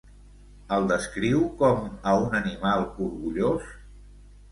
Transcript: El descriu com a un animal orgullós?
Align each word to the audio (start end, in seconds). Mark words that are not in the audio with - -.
El 0.77 0.85
descriu 0.91 1.43
com 1.59 1.83
a 2.11 2.13
un 2.21 2.33
animal 2.39 2.87
orgullós? 3.09 3.69